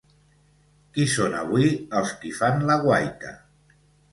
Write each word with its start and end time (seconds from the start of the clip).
Qui 0.95 1.05
són 1.15 1.35
avui 1.41 1.69
els 1.99 2.15
qui 2.25 2.33
fan 2.41 2.67
la 2.71 2.79
guaita? 2.87 3.37